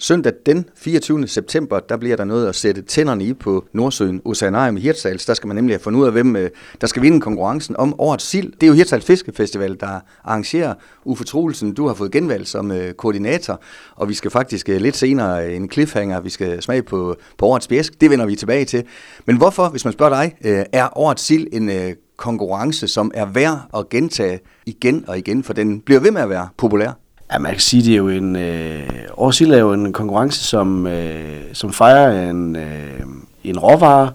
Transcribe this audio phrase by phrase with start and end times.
[0.00, 1.28] søndag den 24.
[1.28, 5.26] september, der bliver der noget at sætte tænderne i på Nordsøen Oceanarium i Hirtshals.
[5.26, 7.94] Der skal man nemlig have fundet ud af, hvem øh, der skal vinde konkurrencen om
[8.00, 8.52] årets sild.
[8.52, 10.74] Det er jo Hirtshals Fiskefestival, der arrangerer
[11.04, 11.74] Uffe Troelsen.
[11.74, 13.60] Du har fået genvalg som øh, koordinator,
[13.96, 17.68] og vi skal faktisk øh, lidt senere en cliffhanger, vi skal smage på, på årets
[17.68, 18.00] bjæsk.
[18.00, 18.84] Det vender vi tilbage til.
[19.26, 20.34] Men hvorfor, hvis man spørger dig,
[20.72, 25.80] er årets sild en konkurrence, som er værd at gentage igen og igen, for den
[25.80, 26.92] bliver ved med at være populær?
[27.32, 28.36] Ja, man kan sige, det er jo en...
[28.36, 33.00] Øh, Årsild er jo en konkurrence, som, øh, som fejrer en, øh,
[33.44, 34.10] en råvare,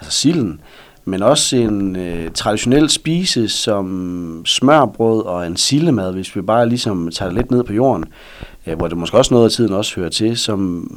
[0.00, 0.60] altså silden,
[1.04, 7.10] men også en øh, traditionel spise som smørbrød og en sildemad, hvis vi bare ligesom
[7.10, 8.04] tager det lidt ned på jorden,
[8.66, 10.90] øh, hvor det måske også noget af tiden også hører til, som...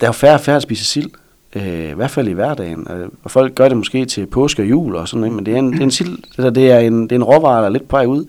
[0.00, 1.10] Der er jo færre og færre at spise sild,
[1.56, 2.86] øh, i hvert fald i hverdagen.
[2.90, 5.54] Øh, og folk gør det måske til påske og jul og sådan noget, men det
[5.54, 6.18] er en, det er en, sild,
[6.54, 8.24] det er en, det er en råvare, der er lidt på vej ud.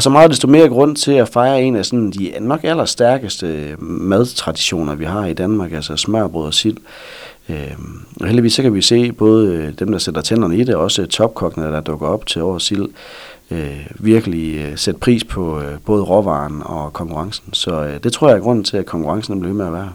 [0.00, 3.46] Og så meget desto mere grund til at fejre en af sådan de nok allerstærkeste
[3.46, 6.76] øh, madtraditioner, vi har i Danmark, altså smørbrød og sild.
[7.48, 7.72] Øh,
[8.20, 10.82] og heldigvis så kan vi se både øh, dem, der sætter tænderne i det, og
[10.82, 12.88] også topkokkene, der dukker op til årets sild,
[13.50, 17.54] øh, virkelig øh, sætte pris på øh, både råvaren og konkurrencen.
[17.54, 19.92] Så øh, det tror jeg er grunden til, at konkurrencen bliver med at være.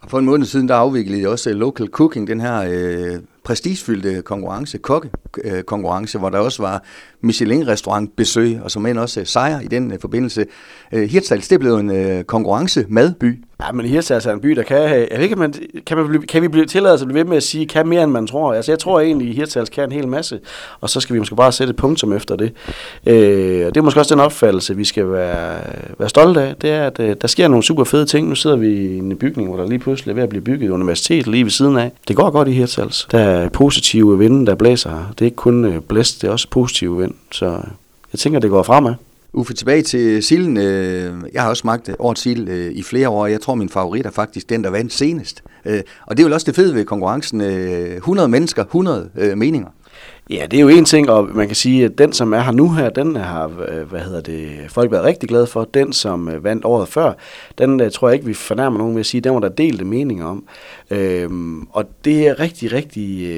[0.00, 3.20] Og for en måned siden, der afviklede I også øh, Local Cooking, den her øh,
[3.44, 5.10] prestigefyldte konkurrence, kokke
[5.44, 6.82] Øh, konkurrence, hvor der også var
[7.20, 10.46] Michelin-restaurant besøg, og som end også øh, sejr i den øh, forbindelse.
[10.92, 13.38] Hirtshals, det blev en konkurrence madby.
[13.66, 15.54] Ja, men Hirtshals er en by, der kan jeg ved ikke, man,
[15.86, 18.02] kan, man blive, kan vi blive tilladet at blive ved med at sige, kan mere
[18.02, 18.54] end man tror.
[18.54, 20.38] Altså jeg tror egentlig, at Hirtshals kan en hel masse,
[20.80, 22.52] og så skal vi måske bare sætte et punktum efter det.
[23.06, 25.58] Øh, og det er måske også den opfattelse, vi skal være,
[25.98, 28.28] være stolte af, det er, at øh, der sker nogle super fede ting.
[28.28, 30.66] Nu sidder vi i en bygning, hvor der lige pludselig er ved at blive bygget
[30.66, 31.92] et universitet lige ved siden af.
[32.08, 33.08] Det går godt i Hirtshals.
[33.10, 35.12] Der er positive vinde, der blæser.
[35.22, 37.14] Det er ikke kun øh, blæst, det er også positiv vind.
[37.30, 37.64] Så øh,
[38.12, 38.94] jeg tænker, det går fremad.
[39.32, 40.56] Uffe, tilbage til silden.
[40.56, 43.26] Øh, jeg har også smagt årets sild i flere år.
[43.26, 45.42] Jeg tror, min favorit er faktisk den, der vandt senest.
[46.06, 47.40] Og det er jo også det fede ved konkurrencen.
[47.40, 49.68] 100 mennesker, 100 meninger.
[50.30, 52.52] Ja, det er jo en ting, og man kan sige, at den, som er her
[52.52, 55.64] nu her, den har øh, hvad hedder det, folk været rigtig glade for.
[55.74, 57.12] Den, som øh, vandt året før,
[57.58, 59.84] den øh, tror jeg ikke, vi fornærmer nogen ved at sige, den var der delte
[59.84, 60.44] meninger om.
[60.90, 63.28] Øhm, og det er rigtig, rigtig,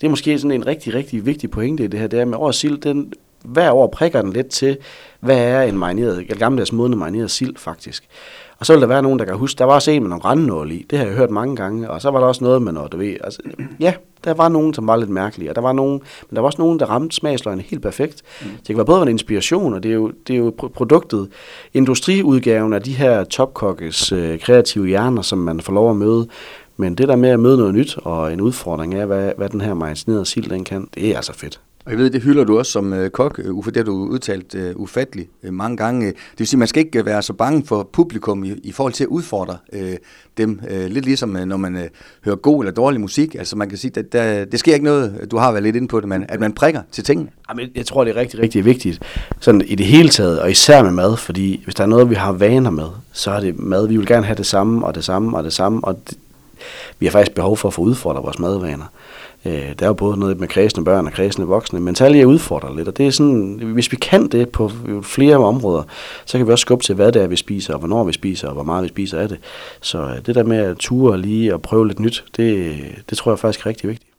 [0.00, 2.38] det er måske sådan en rigtig, rigtig vigtig pointe i det her, det er med
[2.38, 3.12] årets sild, den
[3.44, 4.78] hver år prikker den lidt til,
[5.20, 8.08] hvad er en marineret, gammeldags modne marineret sild faktisk.
[8.58, 10.24] Og så vil der være nogen, der kan huske, der var også en med nogle
[10.24, 10.86] randnål i.
[10.90, 11.90] Det har jeg hørt mange gange.
[11.90, 13.16] Og så var der også noget med noget, du ved.
[13.24, 13.42] Altså,
[13.80, 15.50] ja, der var nogen, som var lidt mærkelige.
[15.50, 16.00] Og der var nogen,
[16.30, 18.22] men der var også nogen, der ramte smagsløgene helt perfekt.
[18.42, 18.48] Mm.
[18.48, 21.28] Det kan være både en inspiration, og det er jo, det er jo produktet,
[21.74, 26.28] industriudgaven af de her topkokkes øh, kreative hjerner, som man får lov at møde.
[26.76, 29.60] Men det der med at møde noget nyt, og en udfordring af, hvad, hvad den
[29.60, 31.60] her marinerede sild den kan, det er altså fedt.
[31.84, 33.92] Og jeg ved, det hylder du også som øh, kok, øh, Uffe, det har du
[33.92, 36.06] udtalt øh, ufatteligt øh, mange gange.
[36.06, 38.92] Det vil sige, man skal ikke øh, være så bange for publikum i, i forhold
[38.92, 39.96] til at udfordre øh,
[40.36, 40.60] dem.
[40.70, 41.84] Øh, lidt ligesom uh, når man øh,
[42.24, 43.34] hører god eller dårlig musik.
[43.34, 45.88] Altså man kan sige, at der, det sker ikke noget, du har været lidt inde
[45.88, 47.30] på det, men at man prikker til tingene.
[47.50, 49.02] Jamen, jeg tror, det er rigtig, rigtig vigtigt.
[49.40, 52.14] Sådan i det hele taget, og især med mad, fordi hvis der er noget, vi
[52.14, 53.88] har vaner med, så er det mad.
[53.88, 56.18] Vi vil gerne have det samme, og det samme, og det samme, og det,
[57.02, 58.84] vi har faktisk behov for at få udfordret vores madvaner.
[59.46, 62.24] Øh, der er jo både noget med kredsende børn og kredsende voksne, men tal er
[62.24, 64.70] udfordret lidt, og det er sådan, hvis vi kan det på
[65.02, 65.82] flere områder,
[66.24, 68.48] så kan vi også skubbe til, hvad det er, vi spiser, og hvornår vi spiser,
[68.48, 69.38] og hvor meget vi spiser af det.
[69.80, 72.74] Så øh, det der med at ture lige og prøve lidt nyt, det,
[73.10, 74.10] det tror jeg faktisk er rigtig vigtigt.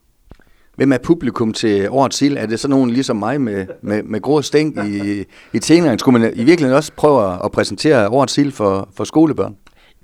[0.75, 2.38] Hvem er publikum til årets sild?
[2.38, 5.23] Er det sådan nogen ligesom mig med, med, med grå stænk i,
[5.53, 6.00] i tænerne?
[6.00, 9.55] Skulle man i virkeligheden også prøve at præsentere årets sild for, for skolebørn?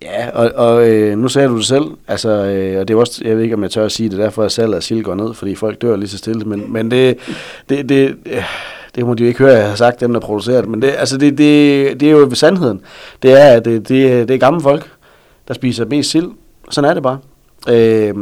[0.02, 3.22] Ja, og, og øh, nu sagde du det selv, altså, øh, og det er også,
[3.26, 5.16] jeg ved ikke, om jeg tør at sige det, derfor at salget af sild går
[5.16, 7.18] ned, fordi folk dør lige så stille, men, men det,
[7.70, 8.44] det, det, øh,
[8.96, 10.94] det må de jo ikke høre, jeg har sagt, dem der producerer det, men det,
[10.98, 12.82] altså det, det, det er jo sandheden.
[13.24, 14.92] Det er, at det, det, det er gamle folk,
[15.48, 16.32] der spiser mest sild.
[16.70, 17.20] Sådan er det bare.
[17.70, 18.14] Øh,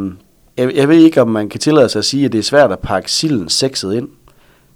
[0.57, 2.71] jeg, jeg ved ikke, om man kan tillade sig at sige, at det er svært
[2.71, 4.09] at pakke silden sexet ind.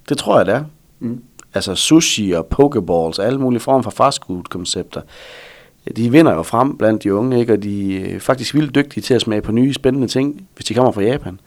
[0.08, 0.64] Det tror jeg, det er.
[1.00, 1.22] Mm.
[1.54, 5.00] Altså sushi og pokeballs og alle mulige former for fastfood-koncepter
[5.96, 7.52] de vinder jo frem blandt de unge, ikke?
[7.52, 10.74] og de er faktisk vildt dygtige til at smage på nye, spændende ting, hvis de
[10.74, 11.40] kommer fra Japan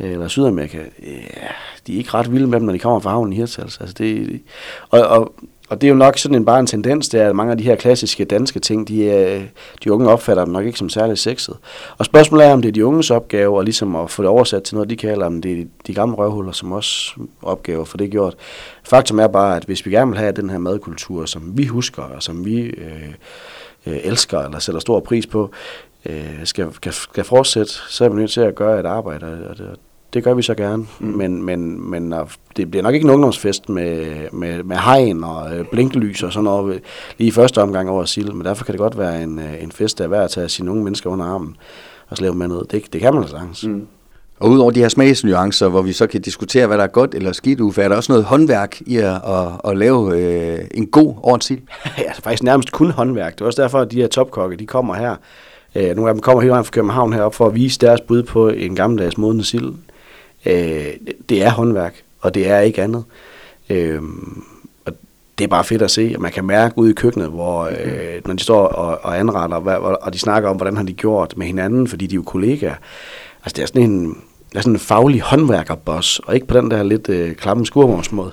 [0.00, 0.78] øh, eller Sydamerika.
[0.78, 1.48] Ja,
[1.86, 3.80] de er ikke ret vilde med dem, når de kommer fra havnen i Hirtshals.
[3.80, 4.40] Altså det,
[4.90, 5.34] og, og,
[5.72, 7.58] og det er jo nok sådan en, bare en tendens, det er, at mange af
[7.58, 9.44] de her klassiske danske ting, de, øh,
[9.84, 11.56] de unge opfatter dem nok ikke som særlig sexet.
[11.98, 14.62] Og spørgsmålet er, om det er de unges opgave, og ligesom at få det oversat
[14.62, 18.10] til noget, de kalder, om det er de gamle røvhuller, som også opgave for det
[18.10, 18.34] gjort.
[18.84, 22.02] Faktum er bare, at hvis vi gerne vil have den her madkultur, som vi husker,
[22.02, 23.14] og som vi øh,
[23.86, 25.50] øh, elsker, eller sætter stor pris på,
[26.06, 29.58] øh, skal, skal, skal fortsætte, så er vi nødt til at gøre et arbejde, og
[29.58, 29.76] det,
[30.14, 30.86] det gør vi så gerne.
[31.00, 31.06] Mm.
[31.06, 32.14] Men, men, men
[32.56, 36.44] det bliver nok ikke en ungdomsfest med, med, med hegn og øh, blinklys og sådan
[36.44, 36.80] noget
[37.18, 38.32] lige i første omgang over sild.
[38.32, 40.48] Men derfor kan det godt være en, øh, en fest, der er værd at tage
[40.48, 41.56] sine unge mennesker under armen
[42.08, 42.64] og slæve med ned.
[42.70, 43.66] Det, det kan man sagtens.
[43.66, 43.86] Mm.
[44.40, 47.32] Og udover de her smagsnuancer, hvor vi så kan diskutere, hvad der er godt eller
[47.32, 51.14] skidt, Uffe, er der også noget håndværk i at, at, at lave øh, en god
[51.22, 51.60] årsild?
[51.98, 53.34] ja, er faktisk nærmest kun håndværk.
[53.34, 55.16] Det er også derfor, at de her topkokke, de kommer her.
[55.74, 58.22] Øh, nogle af dem kommer hele vejen fra København herop for at vise deres bud
[58.22, 59.72] på en gammeldags modende sild.
[60.46, 60.86] Øh,
[61.28, 63.04] det er håndværk, og det er ikke andet.
[63.70, 64.02] Øh,
[64.84, 64.92] og
[65.38, 68.20] det er bare fedt at se, og man kan mærke ude i køkkenet, hvor øh,
[68.26, 71.36] når de står og, og anretter, og, og de snakker om, hvordan har de gjort
[71.36, 72.74] med hinanden, fordi de er jo kollegaer.
[73.44, 74.22] Altså det er sådan en,
[74.54, 78.32] er sådan en faglig håndværkerboss, og ikke på den der lidt øh, klamme skurvognsmåde.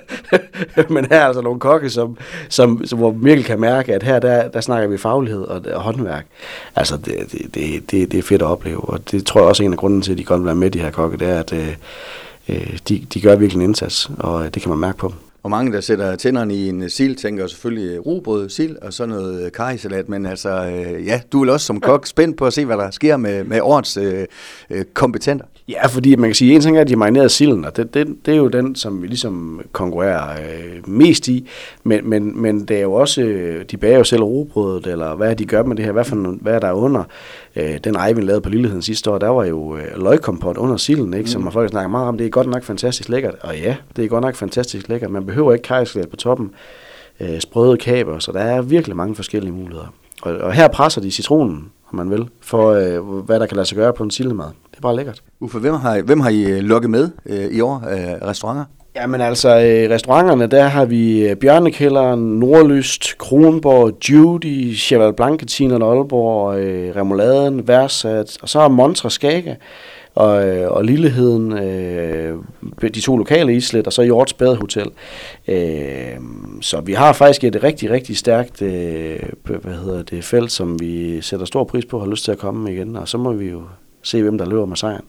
[0.90, 4.18] Men her er altså nogle kokke, som, som, som, hvor Mikkel kan mærke, at her
[4.18, 6.26] der, der snakker vi faglighed og, og håndværk.
[6.76, 9.62] Altså det, det, det, det, det er fedt at opleve, og det tror jeg også
[9.62, 11.28] er en af grunden til, at de godt vil være med, de her kokke, det
[11.28, 11.76] er, at øh,
[12.48, 15.16] øh de, de gør virkelig en indsats, og øh, det kan man mærke på dem.
[15.44, 19.52] Og mange, der sætter tænderne i en sild, tænker selvfølgelig rugbrød, sild og så noget
[19.52, 20.08] karisalat.
[20.08, 22.90] Men altså, øh, ja, du er også som kok spændt på at se, hvad der
[22.90, 24.26] sker med, med årets øh,
[24.70, 25.46] øh, kompetenter.
[25.68, 28.16] Ja, fordi man kan sige, en ting er, at de marinerede silden, og det, det,
[28.26, 31.48] det er jo den, som vi ligesom konkurrerer øh, mest i.
[31.84, 35.36] Men, men, men det er jo også, øh, de bager jo selv rugbrødet, eller hvad
[35.36, 37.04] de gør med det her, hvad, for, hvad der er under.
[37.56, 40.76] Øh, den ej, vi lavede på Lilleheden sidste år, der var jo øh, løgkompot under
[40.76, 41.26] silden, ikke, mm.
[41.26, 42.18] som folk snakker meget om.
[42.18, 45.10] Det er godt nok fantastisk lækkert, og ja, det er godt nok fantastisk lækkert.
[45.10, 46.50] Man behøver ikke kajslet på toppen,
[47.20, 49.94] øh, sprøde kaber, så der er virkelig mange forskellige muligheder.
[50.22, 53.66] Og, og her presser de citronen, om man vil, for øh, hvad der kan lade
[53.66, 54.46] sig gøre på en sildemad.
[54.74, 55.22] Det er bare lækkert.
[55.40, 58.64] Uffe, hvem har, hvem har I øh, lukket med øh, i år af øh, restauranter?
[58.96, 65.94] Jamen altså, øh, restauranterne, der har vi øh, Bjørnekælderen, Nordlyst, Kronborg, Judy, Cheval Blanketin og
[65.94, 69.56] Aalborg, øh, Remoladen, Versat, og så er Montra Skage
[70.14, 72.38] og, øh, og Lilleheden, øh,
[72.80, 74.90] de to lokale islet, og så Hjorts Badehotel.
[75.48, 76.16] Øh,
[76.60, 81.20] så vi har faktisk et rigtig, rigtig stærkt øh, hvad hedder det, felt, som vi
[81.20, 83.50] sætter stor pris på og har lyst til at komme igen, og så må vi
[83.50, 83.62] jo
[84.04, 85.04] se, hvem der løber med sejren.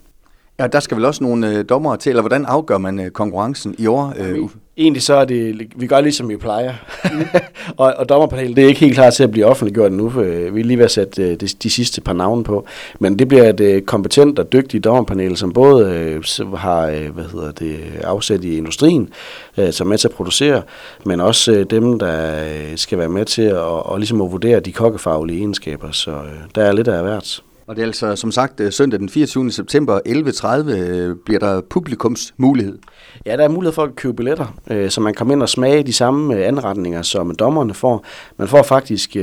[0.59, 3.75] Ja, der skal vel også nogle øh, dommere til, eller hvordan afgør man øh, konkurrencen
[3.77, 4.13] i år?
[4.17, 4.37] Øh,
[4.77, 6.73] Egentlig så er det, vi gør ligesom vi plejer.
[7.03, 7.25] Mm.
[7.77, 10.09] og, og dommerpanelet, det er ikke helt klar til at blive offentliggjort nu.
[10.09, 12.65] For, øh, vi er lige ved at sætte øh, de, de sidste par navne på.
[12.99, 17.23] Men det bliver et øh, kompetent og dygtigt dommerpanel, som både øh, har øh, hvad
[17.23, 19.09] hedder det, afsæt i industrien,
[19.57, 20.61] øh, som er med til at producere,
[21.05, 24.59] men også øh, dem, der øh, skal være med til at og ligesom at vurdere
[24.59, 25.91] de kokkefaglige egenskaber.
[25.91, 27.41] Så øh, der er lidt af hvert.
[27.67, 29.51] Og det er altså som sagt øh, søndag den 24.
[29.51, 32.77] september 11.30 øh, bliver der publikumsmulighed.
[33.25, 35.83] Ja, der er mulighed for at købe billetter, øh, så man kan ind og smage
[35.83, 38.05] de samme øh, anretninger, som dommerne får.
[38.37, 39.17] Man får faktisk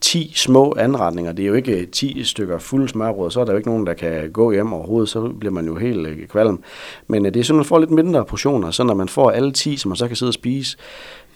[0.00, 1.32] 10 små anretninger.
[1.32, 3.94] Det er jo ikke 10 stykker fuld smørbrød, så er der jo ikke nogen, der
[3.94, 6.62] kan gå hjem overhovedet, så bliver man jo helt kvalm.
[7.08, 9.52] Men det er sådan, at man får lidt mindre portioner, så når man får alle
[9.52, 10.76] 10, som man så kan sidde og spise,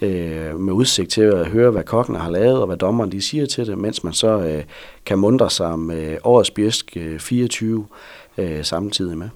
[0.02, 3.46] øh, med udsigt til at høre, hvad kokkene har lavet, og hvad dommeren de siger
[3.46, 4.64] til det, mens man så øh,
[5.06, 7.86] kan mundre sig med årets bjæsk øh, 24
[8.38, 9.28] øh, samtidig med.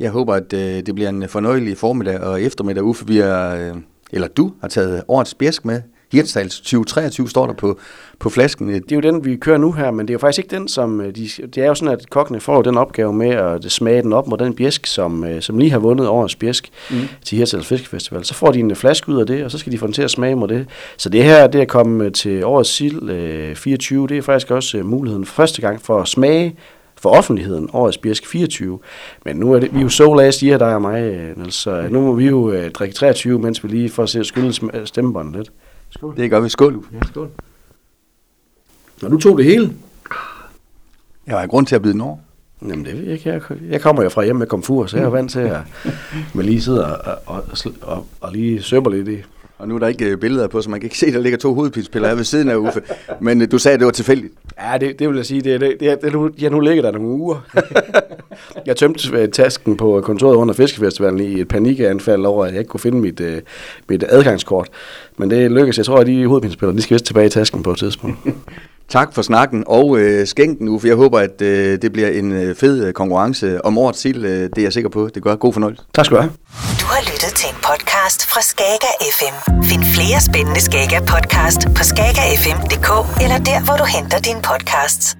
[0.00, 3.06] Jeg håber, at øh, det bliver en fornøjelig formiddag og eftermiddag, Uffe.
[3.06, 3.76] Vi er, øh,
[4.12, 5.82] eller du har taget årets bjæsk med
[6.12, 7.78] Hirtshals 2023 står der på,
[8.18, 8.68] på flasken.
[8.68, 10.68] Det er jo den, vi kører nu her, men det er jo faktisk ikke den,
[10.68, 11.00] som...
[11.00, 14.12] Øh, de, det er jo sådan, at kokkene får den opgave med at smage den
[14.12, 16.96] op mod den bjæsk, som, øh, som lige har vundet årets bjæsk mm.
[17.24, 18.24] til Hirtshals Fiskefestival.
[18.24, 20.02] Så får de en flaske ud af det, og så skal de få den til
[20.02, 20.66] at smage mod det.
[20.96, 24.78] Så det her, det at komme til årets sild øh, 24, det er faktisk også
[24.78, 26.56] øh, muligheden for første gang for at smage
[27.00, 28.78] for offentligheden årets Bjersk 24.
[29.24, 31.02] Men nu er det, vi er jo så last year, der er mig,
[31.36, 34.24] Niels, så nu må vi jo øh, drikke 23, mens vi lige får at se
[34.24, 35.50] skylde stemmebåndet lidt.
[35.90, 36.16] Skål.
[36.16, 36.48] Det gør vi.
[36.48, 36.84] Skål.
[36.92, 37.30] Ja, skål.
[39.02, 39.72] Når du tog det hele.
[41.26, 42.16] Jeg har grund til at byde den over.
[42.62, 43.30] Jamen det ved jeg ikke.
[43.30, 45.60] Jeg, jeg kommer jo fra hjem med komfur, så jeg er vant til at
[46.34, 47.44] man lige sidder og, og,
[47.82, 49.16] og, og lige søber lidt i.
[49.58, 51.20] Og nu er der ikke øh, billeder på, så man kan ikke se, at der
[51.20, 52.82] ligger to hovedpilspiller ved siden af Uffe.
[53.20, 54.34] Men øh, du sagde, at det var tilfældigt.
[54.60, 55.40] Ja, det, det vil jeg sige.
[55.40, 57.46] Det, det, det, det, nu, ja, nu ligger der nogle uger.
[58.66, 62.68] jeg tømte øh, tasken på kontoret under Fiskefestivalen i et panikanfald over, at jeg ikke
[62.68, 63.20] kunne finde mit,
[63.88, 64.68] mit adgangskort.
[65.16, 65.78] Men det lykkedes.
[65.78, 68.18] Jeg tror, at de hovedpilspillere, de skal vist tilbage i tasken på et tidspunkt.
[68.88, 70.88] Tak for snakken og øh, skænken, Uffe.
[70.88, 74.24] Jeg håber, at øh, det bliver en øh, fed konkurrence om årets sild.
[74.24, 75.08] Øh, det er jeg sikker på.
[75.14, 75.82] Det gør god fornøjelse.
[75.94, 76.32] Tak skal du have.
[76.80, 79.62] Du har lyttet til en podcast fra Skager FM.
[79.64, 82.90] Find flere spændende Skager podcast på skagerfm.dk
[83.22, 85.16] eller der, hvor du henter dine podcasts.